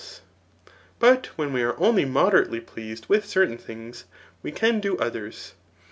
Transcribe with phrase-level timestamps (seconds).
[0.01, 0.19] ^e;
[0.97, 4.05] but when we are only moderately pl&is^ ed with certain things,
[4.41, 5.53] we can do others.